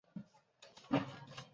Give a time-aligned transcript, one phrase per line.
[0.89, 0.99] 瓦西利。